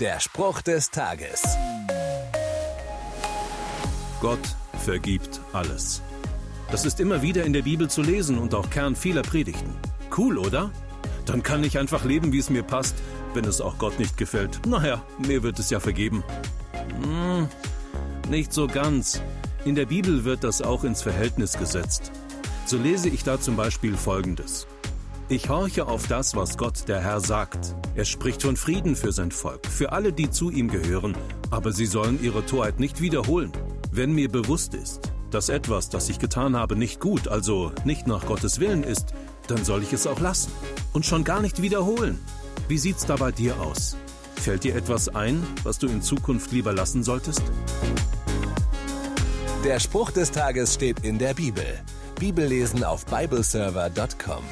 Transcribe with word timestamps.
Der 0.00 0.20
Spruch 0.20 0.60
des 0.60 0.90
Tages. 0.90 1.42
Gott 4.20 4.38
vergibt 4.84 5.40
alles. 5.54 6.02
Das 6.70 6.84
ist 6.84 7.00
immer 7.00 7.22
wieder 7.22 7.44
in 7.44 7.54
der 7.54 7.62
Bibel 7.62 7.88
zu 7.88 8.02
lesen 8.02 8.36
und 8.36 8.54
auch 8.54 8.68
Kern 8.68 8.94
vieler 8.94 9.22
Predigten. 9.22 9.74
Cool, 10.14 10.36
oder? 10.36 10.70
Dann 11.24 11.42
kann 11.42 11.64
ich 11.64 11.78
einfach 11.78 12.04
leben, 12.04 12.30
wie 12.32 12.38
es 12.40 12.50
mir 12.50 12.62
passt, 12.62 12.94
wenn 13.32 13.46
es 13.46 13.62
auch 13.62 13.78
Gott 13.78 13.98
nicht 13.98 14.18
gefällt. 14.18 14.66
Naja, 14.66 15.02
mir 15.16 15.42
wird 15.42 15.58
es 15.58 15.70
ja 15.70 15.80
vergeben. 15.80 16.22
Hm, 17.02 17.48
nicht 18.28 18.52
so 18.52 18.66
ganz. 18.66 19.22
In 19.64 19.76
der 19.76 19.86
Bibel 19.86 20.24
wird 20.24 20.44
das 20.44 20.60
auch 20.60 20.84
ins 20.84 21.00
Verhältnis 21.00 21.56
gesetzt. 21.56 22.12
So 22.66 22.76
lese 22.76 23.08
ich 23.08 23.24
da 23.24 23.40
zum 23.40 23.56
Beispiel 23.56 23.96
Folgendes. 23.96 24.66
Ich 25.28 25.48
horche 25.48 25.88
auf 25.88 26.06
das, 26.06 26.36
was 26.36 26.56
Gott 26.56 26.86
der 26.86 27.00
Herr 27.00 27.20
sagt. 27.20 27.74
Er 27.96 28.04
spricht 28.04 28.42
von 28.42 28.56
Frieden 28.56 28.94
für 28.94 29.10
sein 29.10 29.32
Volk, 29.32 29.66
für 29.66 29.90
alle, 29.90 30.12
die 30.12 30.30
zu 30.30 30.50
ihm 30.50 30.68
gehören, 30.68 31.16
aber 31.50 31.72
sie 31.72 31.86
sollen 31.86 32.22
ihre 32.22 32.46
Torheit 32.46 32.78
nicht 32.78 33.00
wiederholen. 33.00 33.50
Wenn 33.90 34.12
mir 34.12 34.28
bewusst 34.28 34.74
ist, 34.74 35.10
dass 35.32 35.48
etwas, 35.48 35.88
das 35.88 36.08
ich 36.08 36.20
getan 36.20 36.54
habe, 36.54 36.76
nicht 36.76 37.00
gut, 37.00 37.26
also 37.26 37.72
nicht 37.84 38.06
nach 38.06 38.24
Gottes 38.26 38.60
Willen 38.60 38.84
ist, 38.84 39.14
dann 39.48 39.64
soll 39.64 39.82
ich 39.82 39.92
es 39.92 40.06
auch 40.06 40.20
lassen 40.20 40.52
und 40.92 41.04
schon 41.04 41.24
gar 41.24 41.40
nicht 41.40 41.60
wiederholen. 41.60 42.20
Wie 42.68 42.78
sieht's 42.78 43.04
da 43.04 43.16
bei 43.16 43.32
dir 43.32 43.60
aus? 43.60 43.96
Fällt 44.36 44.62
dir 44.62 44.76
etwas 44.76 45.08
ein, 45.08 45.42
was 45.64 45.80
du 45.80 45.88
in 45.88 46.02
Zukunft 46.02 46.52
lieber 46.52 46.72
lassen 46.72 47.02
solltest? 47.02 47.42
Der 49.64 49.80
Spruch 49.80 50.12
des 50.12 50.30
Tages 50.30 50.74
steht 50.74 51.00
in 51.00 51.18
der 51.18 51.34
Bibel. 51.34 51.66
Bibellesen 52.20 52.84
auf 52.84 53.04
bibleserver.com. 53.06 54.44